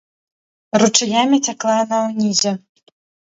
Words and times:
Ручаямі 0.83 1.37
цякла 1.47 1.75
яна 1.83 1.99
ўнізе. 2.09 2.51